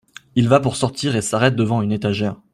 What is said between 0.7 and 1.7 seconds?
sortir et s’arrête